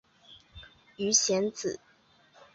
[0.97, 1.79] 鱼显子